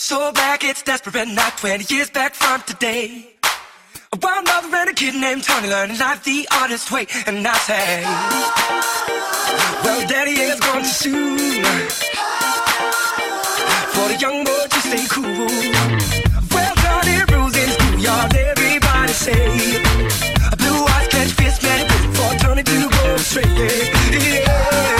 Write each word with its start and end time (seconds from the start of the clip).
So 0.00 0.32
back, 0.32 0.64
it's 0.64 0.82
desperate, 0.82 1.28
not 1.28 1.58
20 1.58 1.94
years 1.94 2.08
back 2.08 2.34
from 2.34 2.62
today. 2.62 3.34
A 4.14 4.18
wild 4.22 4.46
mother 4.46 4.74
and 4.78 4.88
a 4.88 4.94
kid 4.94 5.14
named 5.14 5.44
Tony 5.44 5.68
learning 5.68 5.98
life 5.98 6.24
the 6.24 6.48
hardest 6.50 6.90
way, 6.90 7.06
and 7.26 7.46
I 7.46 7.52
say, 7.68 8.02
Well, 9.84 10.08
daddy 10.08 10.30
is 10.40 10.58
gone 10.58 10.80
too 10.80 10.88
soon. 10.88 11.64
For 13.92 14.08
the 14.08 14.16
young 14.18 14.42
boy 14.42 14.66
to 14.70 14.80
stay 14.88 15.06
cool. 15.10 15.46
Well, 16.50 16.74
Tony 16.80 17.36
rules 17.36 17.54
in 17.54 17.68
schoolyard, 17.68 18.34
everybody 18.34 19.12
say, 19.12 19.82
Blue 20.56 20.82
eyes 20.96 21.08
catch 21.08 21.32
fish, 21.32 21.62
man, 21.62 21.86
for 22.16 22.38
Tony 22.38 22.62
to 22.62 22.88
go 22.88 23.16
straight. 23.18 23.46
Yeah. 24.48 24.99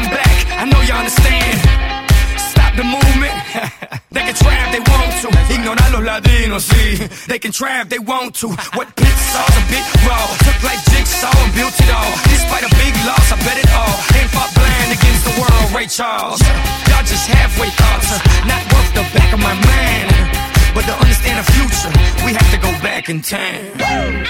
understand. 1.01 1.57
Stop 2.37 2.73
the 2.77 2.85
movement. 2.85 3.33
they 4.15 4.23
can 4.29 4.35
try 4.37 4.55
if 4.65 4.69
they 4.69 4.83
want 4.85 5.11
to. 5.21 5.27
Ignorar 5.53 5.89
los 5.91 6.03
latinos, 6.05 6.63
sí. 6.69 6.83
They 7.27 7.39
can 7.39 7.51
try 7.51 7.81
if 7.81 7.89
they 7.89 7.99
want 7.99 8.35
to. 8.41 8.47
What 8.77 8.87
pit 8.95 9.17
saw's 9.33 9.55
a 9.57 9.63
bit 9.73 9.85
raw. 10.05 10.25
Took 10.45 10.59
like 10.61 10.81
jigsaw 10.93 11.33
and 11.33 11.53
built 11.57 11.73
it 11.73 11.89
all. 11.89 12.11
Despite 12.29 12.65
a 12.69 12.71
big 12.77 12.93
loss, 13.09 13.27
I 13.33 13.37
bet 13.41 13.57
it 13.57 13.71
all. 13.73 13.95
Ain't 14.17 14.29
fought 14.35 14.51
blind 14.53 14.89
against 14.97 15.23
the 15.25 15.33
world, 15.41 15.67
Ray 15.73 15.87
Charles. 15.87 16.41
Y'all 16.89 17.05
just 17.11 17.25
halfway 17.27 17.69
thoughts. 17.81 18.09
Not 18.45 18.61
worth 18.69 18.91
the 18.93 19.05
back 19.17 19.33
of 19.33 19.41
my 19.41 19.55
mind. 19.57 20.09
But 20.75 20.85
to 20.85 20.93
understand 21.01 21.37
the 21.41 21.47
future, 21.51 21.91
we 22.25 22.31
have 22.37 22.49
to 22.53 22.59
go 22.61 22.71
back 22.85 23.09
in 23.09 23.21
time. 23.21 24.21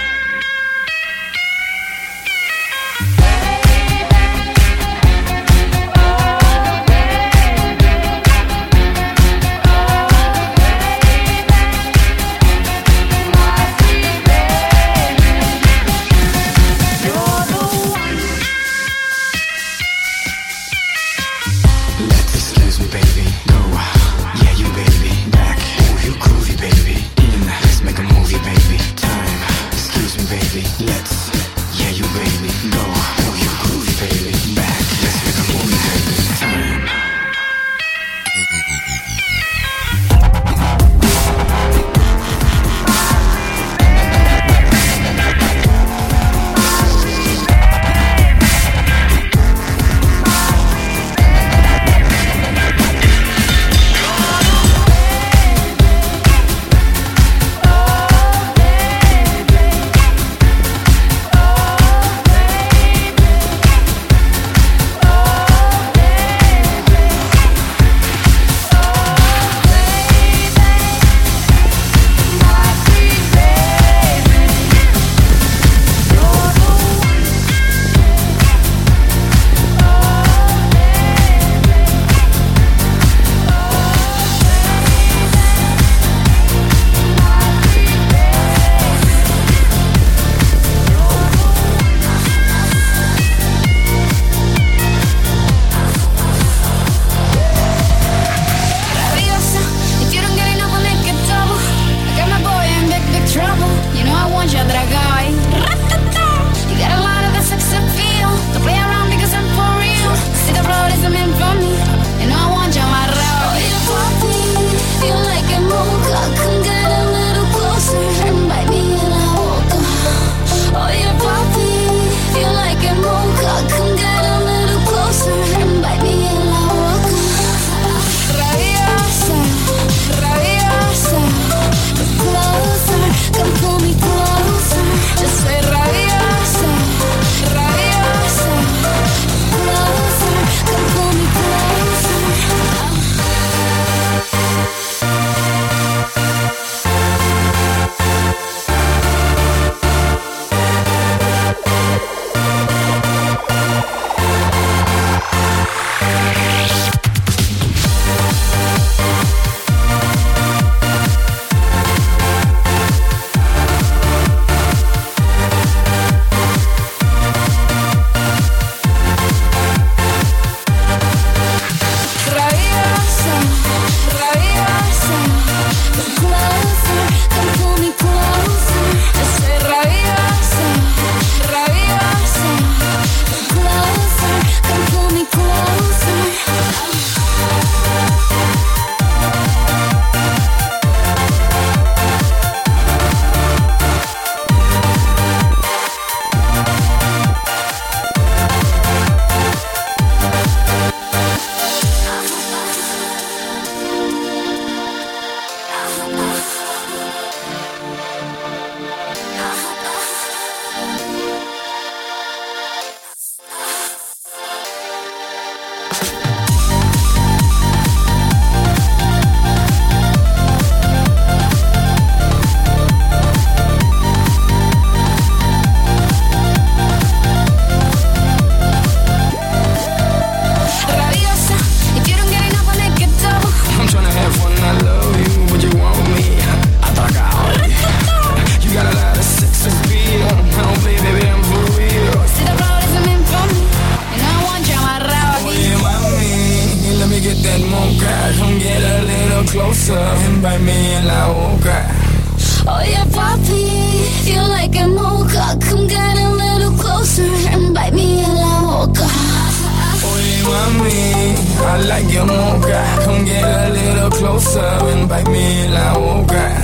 I 261.81 261.83
like 261.85 262.13
your 262.13 262.25
mocha. 262.25 262.79
Come 263.05 263.25
get 263.25 263.43
a 263.43 263.71
little 263.73 264.11
closer 264.11 264.59
and 264.59 265.09
bite 265.09 265.27
me 265.27 265.67
like 265.67 265.97
mocha. 266.00 266.61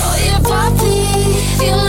Oh, 0.00 0.16
yeah, 0.24 0.40
puppy. 0.40 1.87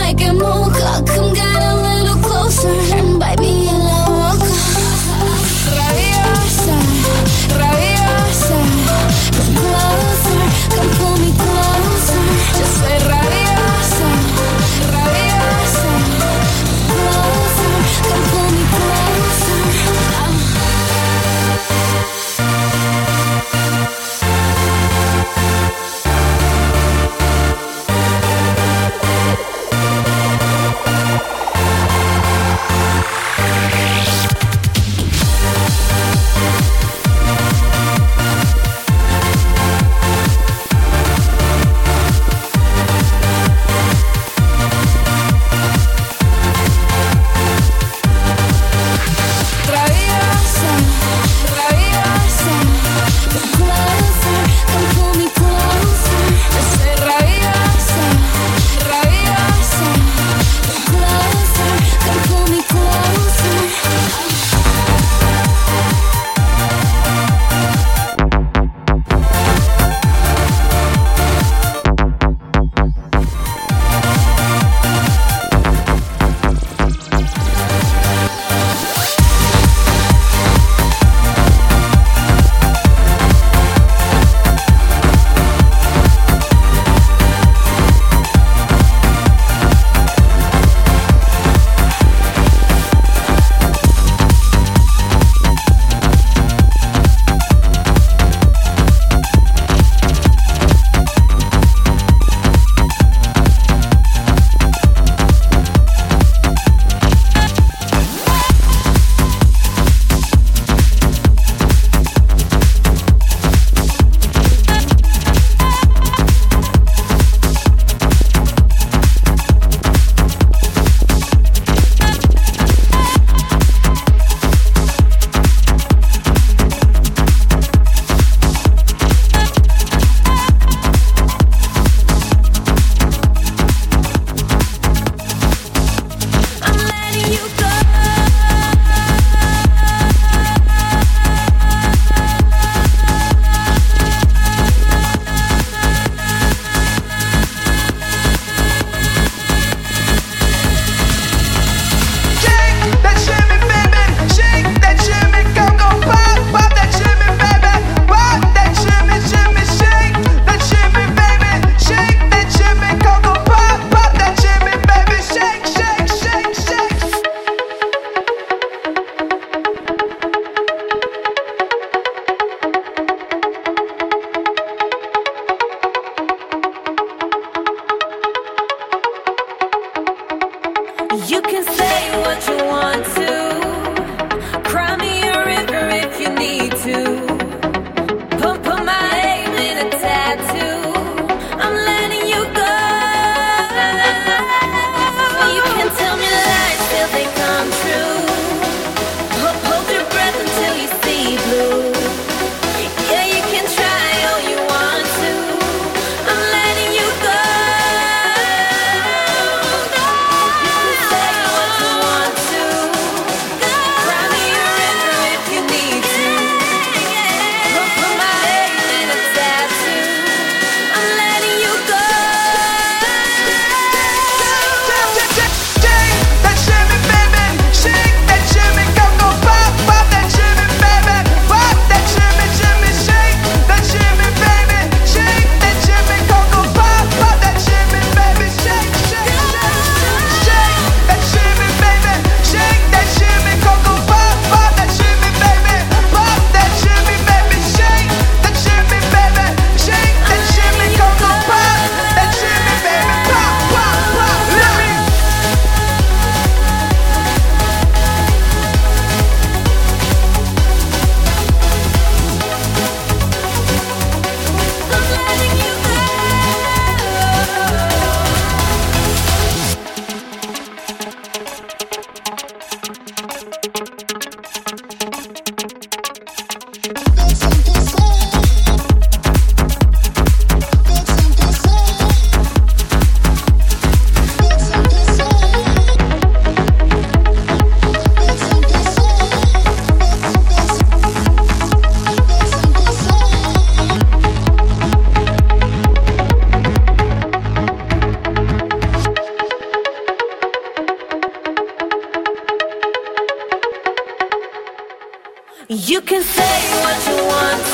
You 305.72 306.00
can 306.00 306.20
say 306.24 306.42
what 306.82 307.06
you 307.06 307.24
want 307.28 307.64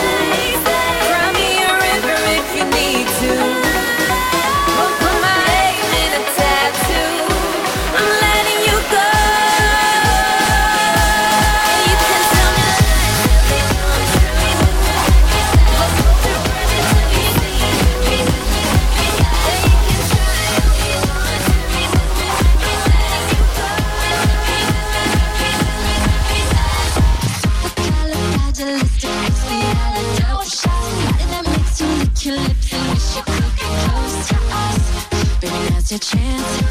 to. 0.00 0.05
Your 35.88 36.00
chance, 36.00 36.65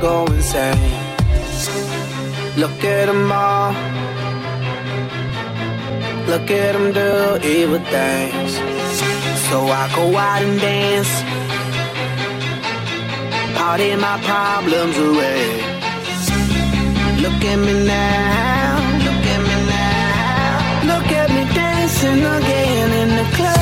go 0.00 0.24
insane. 0.26 0.92
Look 2.56 2.82
at 2.84 3.06
them 3.06 3.30
all, 3.30 3.72
look 6.26 6.50
at 6.50 6.72
them 6.72 6.92
do 6.92 7.46
evil 7.46 7.80
things. 7.94 8.52
So 9.48 9.58
I 9.66 9.90
go 9.94 10.16
out 10.16 10.42
and 10.42 10.60
dance, 10.60 11.12
party 13.56 13.94
my 13.96 14.18
problems 14.30 14.96
away. 14.98 15.42
Look 17.22 17.44
at 17.52 17.58
me 17.66 17.74
now, 17.84 18.76
look 19.06 19.24
at 19.34 19.40
me 19.48 19.56
now, 19.76 20.86
look 20.90 21.12
at 21.20 21.28
me 21.30 21.42
dancing 21.54 22.22
again 22.38 22.92
in 23.02 23.08
the 23.16 23.36
club. 23.36 23.55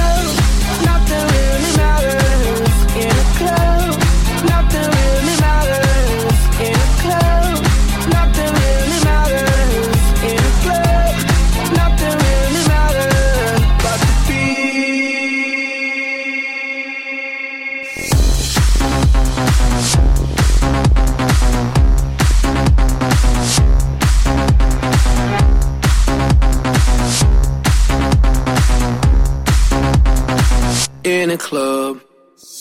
In 31.34 31.40
a 31.40 31.42
club. 31.42 32.00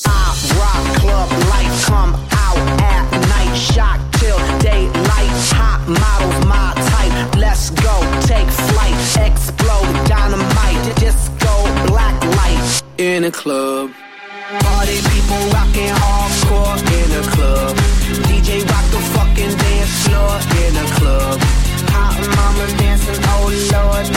I 0.06 0.34
rock 0.58 0.86
club 1.02 1.30
lights 1.52 1.86
come 1.86 2.14
out 2.46 2.58
at 2.82 3.06
night. 3.34 3.56
Shock 3.56 4.00
till 4.20 4.40
daylight. 4.60 5.34
Hot 5.58 5.82
models 6.02 6.40
my 6.46 6.74
type. 6.90 7.36
Let's 7.38 7.70
go 7.70 7.96
take 8.26 8.50
flight. 8.70 8.98
Explode 9.30 9.94
dynamite. 10.08 10.82
Disco 10.98 11.54
black 11.88 12.18
light 12.38 12.82
in 12.98 13.26
a 13.26 13.32
club. 13.32 13.92
Party 14.66 14.98
people 15.14 15.42
rocking 15.54 15.94
hardcore 16.02 16.80
in 16.98 17.10
a 17.22 17.24
club. 17.34 17.76
DJ 18.28 18.66
rock 18.72 18.86
the 18.96 19.02
fucking 19.14 19.54
dance 19.64 19.94
floor 20.04 20.34
in 20.66 20.74
a 20.84 20.88
club. 20.98 21.38
Hot 21.94 22.18
mama 22.36 22.66
dancing, 22.80 23.22
oh 23.34 23.54
lord, 23.74 24.13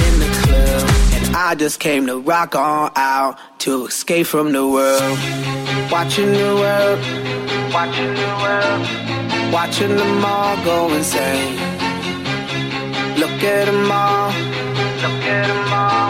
I 1.39 1.55
just 1.55 1.81
came 1.81 2.07
to 2.07 2.19
rock 2.19 2.55
on 2.55 2.91
out 2.97 3.39
to 3.59 3.85
escape 3.85 4.27
from 4.27 4.53
the 4.53 4.67
world. 4.67 5.19
Watching 5.93 6.33
the 6.33 6.53
world, 6.63 6.99
watching 7.75 8.15
the 8.15 8.31
world, 8.41 9.53
watching 9.53 9.97
them 9.97 10.25
all 10.25 10.57
go 10.65 10.95
insane. 10.95 11.57
Look 13.21 13.39
at 13.45 13.67
them 13.67 13.93
all, 13.93 14.29
look 15.05 15.25
at 15.37 15.47
them 15.53 15.73
all, 15.77 16.09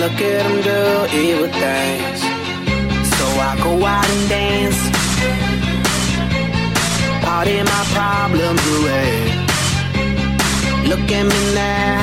look 0.00 0.18
at 0.20 0.42
them 0.42 0.56
do 0.66 0.80
evil 1.16 1.50
things. 1.62 2.20
So 3.14 3.24
I 3.48 3.50
go 3.62 3.72
out 3.86 4.10
and 4.10 4.28
dance. 4.28 4.80
Party 7.24 7.62
my 7.62 7.82
problems 7.94 8.62
away. 8.78 9.30
Look 10.90 11.06
at 11.18 11.24
me 11.24 11.54
now, 11.54 11.99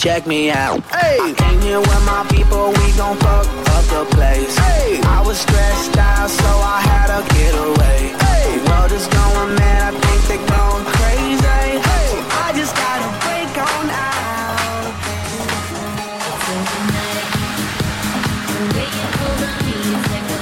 check 0.00 0.26
me 0.26 0.50
out. 0.50 0.80
Hey. 0.84 1.18
I 1.20 1.34
came 1.36 1.60
here 1.60 1.78
with 1.78 2.04
my 2.06 2.24
people, 2.30 2.68
we 2.72 2.92
gon' 2.96 3.18
fuck 3.18 3.46
up 3.76 3.84
the 3.92 4.06
place. 4.16 4.56
Hey. 4.56 4.98
I 5.04 5.20
was 5.20 5.38
stressed 5.38 5.96
out, 5.98 6.30
so 6.30 6.48
I 6.48 6.80
had 6.80 7.08
to 7.12 7.20
get 7.34 7.54
away. 7.54 8.16
Hey. 8.16 8.56
The 8.56 8.70
world 8.70 8.92
is 8.92 9.06
going 9.08 9.54
mad, 9.56 9.92
I 9.92 10.00
think 10.00 10.40
they're 10.40 10.48
going 10.56 10.84
crazy. 10.96 11.76
Hey. 11.84 12.16
I 12.32 12.48
just 12.56 12.74
gotta 12.74 13.12
break 13.20 13.52
on 13.60 13.90
out. 13.90 14.10
Gone 19.20 20.39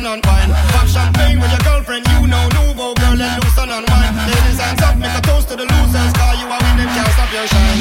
place 0.00 0.12
and 0.12 0.24
unwind. 0.24 0.52
Pop 0.72 0.86
champagne 0.88 1.40
with 1.40 1.50
your 1.50 1.60
girlfriend, 1.60 2.06
you 2.08 2.26
know, 2.26 2.48
go 2.76 2.94
girl, 2.94 3.14
let 3.16 3.42
loose 3.42 3.58
and 3.58 3.70
unwind. 3.70 4.16
Ladies 4.26 4.58
hands 4.58 4.82
up, 4.82 4.96
make 4.96 5.12
a 5.12 5.20
toast 5.20 5.48
to 5.48 5.56
the 5.56 5.64
losers, 5.64 6.12
cause 6.12 6.38
you 6.40 6.46
are 6.46 6.60
winning, 6.60 6.88
can't 6.88 7.12
stop 7.12 7.30
your 7.32 7.46
shine. 7.46 7.80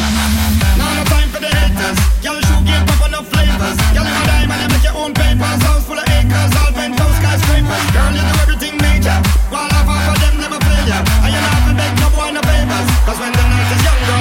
Now 0.78 0.92
no 0.96 1.04
time 1.08 1.30
for 1.30 1.40
the 1.40 1.48
haters, 1.48 1.98
girl, 2.24 2.40
shoe 2.42 2.62
game 2.66 2.86
pop 2.86 3.08
enough 3.08 3.28
flavors. 3.28 3.78
Girl, 3.96 4.06
you 4.06 4.16
a 4.16 4.24
diamond, 4.28 4.62
you 4.62 4.70
make 4.70 4.84
your 4.84 4.96
own 5.00 5.14
papers, 5.14 5.60
house 5.64 5.86
full 5.86 6.00
of 6.00 6.08
acres, 6.10 6.52
all 6.60 6.72
penthouse 6.76 7.16
skyscrapers. 7.20 7.86
Girl, 7.96 8.12
you 8.12 8.24
do 8.24 8.36
everything 8.44 8.76
major, 8.84 9.18
while 9.52 9.70
I 9.70 9.82
half 9.88 10.06
of 10.12 10.18
them 10.20 10.36
never 10.44 10.60
fail 10.60 10.86
ya. 10.88 11.00
And 11.24 11.32
you 11.32 11.40
not 11.40 11.62
to 11.68 11.74
beg 11.80 11.94
no 12.04 12.08
boy 12.12 12.30
no 12.36 12.42
favors, 12.44 12.88
cause 13.08 13.20
when 13.20 13.32
the 13.32 13.46
night 13.48 13.72
is 13.72 13.82
young, 13.86 14.02
girls 14.08 14.19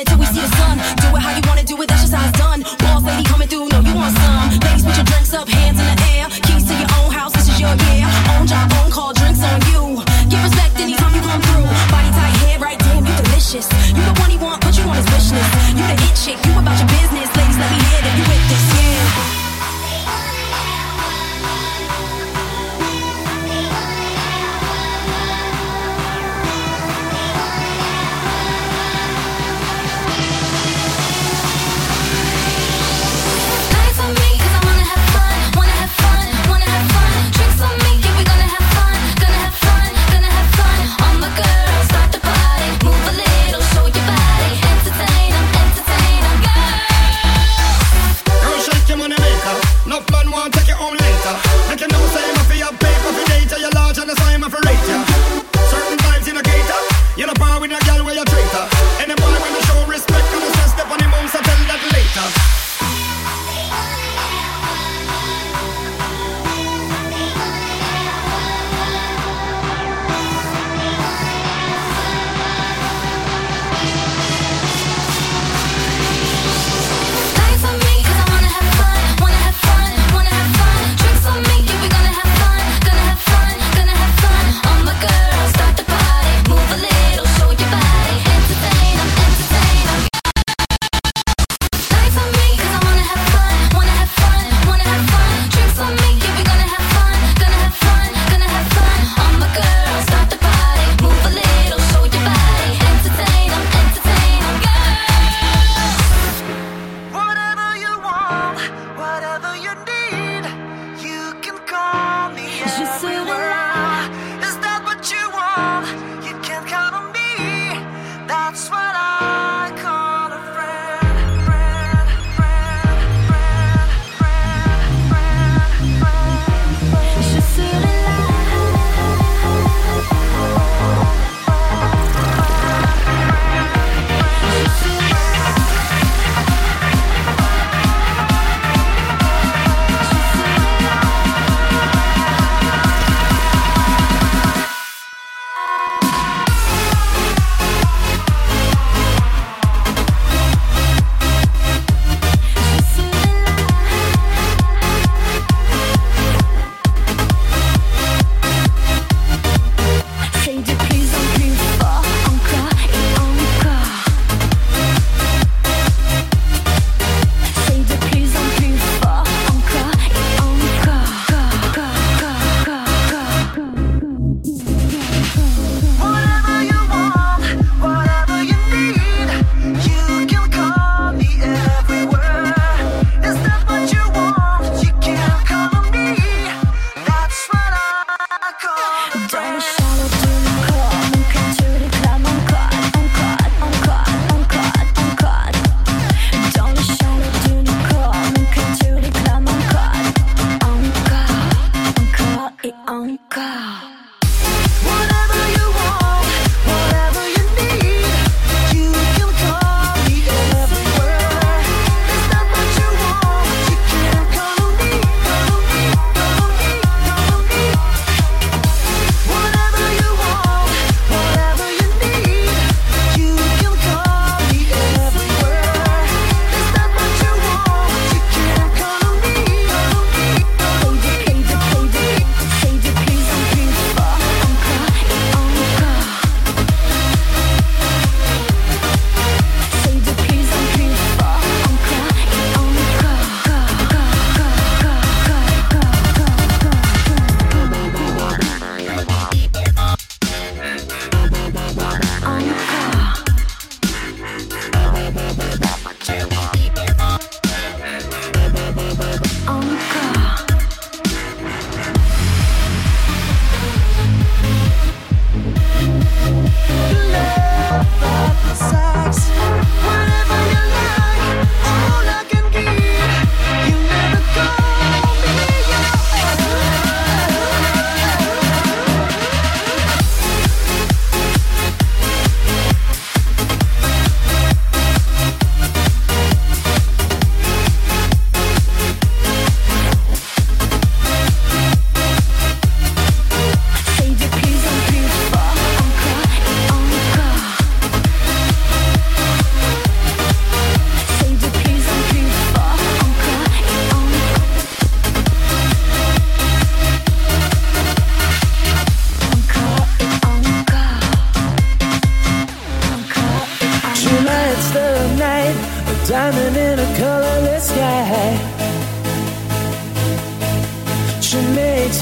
all 0.00 0.04
till 0.04 0.18
we 0.18 0.26
see 0.26 0.40
the 0.40 0.56
sun. 0.56 0.76
Do 0.96 1.16
it 1.16 1.20
how 1.20 1.36
you 1.36 1.42
wanna 1.46 1.64
do 1.64 1.76
it, 1.82 1.88
that's 1.88 2.02
just 2.02 2.14
how 2.14 2.28
it's 2.28 2.38
done. 2.38 2.62
Boss 2.80 3.02
lady 3.04 3.24
coming 3.24 3.48
through, 3.48 3.68
know 3.68 3.80
you 3.80 3.94
want 3.94 4.16
some. 4.16 4.50
Ladies, 4.64 4.84
put 4.84 4.96
your 4.96 5.04
drinks 5.04 5.32
up, 5.34 5.48
hands 5.48 5.78
in 5.78 5.86
the 5.86 6.08
air. 6.16 6.26
Keys 6.46 6.64
to 6.68 6.74
your 6.74 6.90
own 7.00 7.10
house, 7.12 7.32
this 7.32 7.48
is 7.48 7.60
your 7.60 7.74
year. 7.88 8.08
Own 8.36 8.46
job, 8.46 8.72
own 8.80 8.90
call, 8.90 9.12
drinks 9.12 9.42
on 9.42 9.60
you. 9.70 10.02
Give 10.28 10.42
respect 10.42 10.80
anytime 10.80 11.14
you 11.14 11.22
come 11.22 11.42
through. 11.42 11.68
Body 11.92 12.10
tight, 12.16 12.34
hair 12.44 12.58
right, 12.58 12.78
damn, 12.78 13.04
you 13.04 13.14
delicious. 13.24 13.68
You 13.92 14.02
the 14.08 14.14
one 14.20 14.30
he 14.30 14.38
want, 14.38 14.62
put 14.62 14.76
you 14.78 14.84
on 14.84 14.96
his 14.96 15.06
wish 15.12 15.32
list. 15.36 15.50
You 15.76 15.84
the 15.84 15.96
it 16.08 16.14
chick, 16.16 16.38
you 16.46 16.52
about 16.58 16.78
your 16.78 16.88
business. 16.88 16.99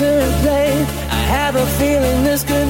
I 0.00 1.20
have 1.26 1.56
a 1.56 1.66
feeling 1.66 2.22
this 2.22 2.44
could 2.44 2.67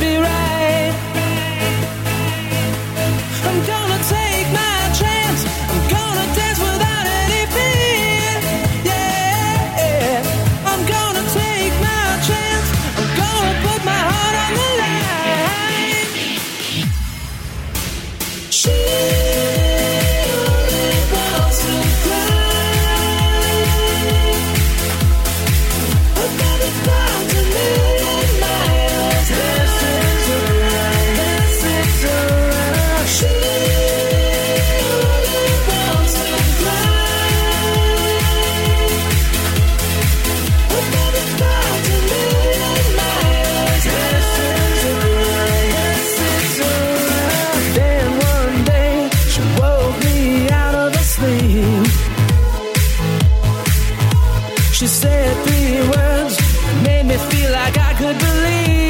She 54.79 54.87
said 54.87 55.45
three 55.45 55.81
words, 55.81 56.39
made 56.85 57.07
me 57.07 57.17
feel 57.17 57.51
like 57.51 57.77
I 57.77 57.95
could 57.95 58.17
believe. 58.17 58.88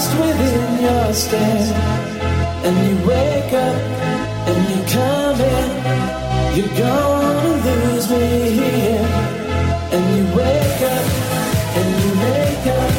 lost 0.00 0.18
within 0.18 0.82
your 0.82 1.12
stare. 1.12 1.74
And 2.66 2.76
you 2.86 2.96
wake 3.06 3.52
up 3.52 3.78
and 4.50 4.60
you 4.70 4.80
come 4.96 5.40
in. 5.56 5.68
You're 6.56 6.76
gonna 6.84 7.66
lose 7.66 8.06
me 8.10 8.26
here. 8.60 9.08
And 9.94 10.04
you 10.16 10.24
wake 10.40 10.82
up 10.96 11.06
and 11.78 11.88
you 12.00 12.10
wake 12.26 12.66
up 12.80 12.92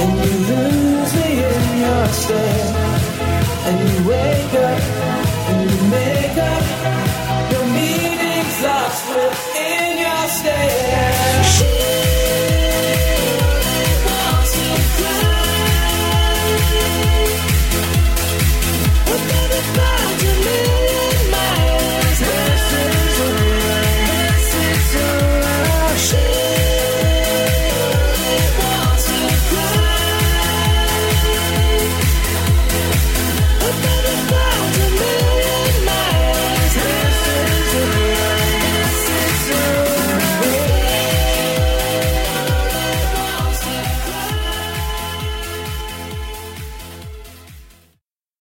and 0.00 0.12
you 0.24 0.34
lose 0.52 1.12
me 1.20 1.30
in 1.52 1.64
your 1.84 2.06
stare. 2.20 2.70
And 3.66 3.76
you 3.88 3.98
wake 4.12 4.54
up 4.68 4.80
and 5.48 5.58
you 5.70 5.80
make 5.98 6.36
up. 6.52 6.64
Your 7.52 7.66
meaning's 7.78 8.56
lost 8.66 9.04
within 9.16 9.98
your 10.04 10.24
stare. 10.38 12.13